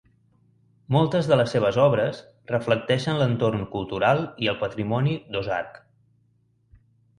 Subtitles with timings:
[0.95, 2.21] Moltes de les seves obres
[2.53, 5.81] reflecteixen l'entorn cultural i el patrimoni d'Ozark.